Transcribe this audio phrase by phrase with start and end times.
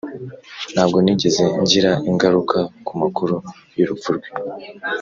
[0.73, 3.35] ntabwo nigeze ngira ingaruka ku makuru
[3.77, 4.29] y'urupfu rwe